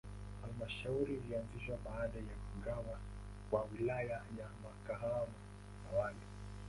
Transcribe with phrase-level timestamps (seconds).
[0.41, 2.99] Halmashauri ilianzishwa baada ya kugawa
[3.51, 4.49] kwa Wilaya ya
[4.87, 5.25] Kahama ya
[5.93, 6.19] awali.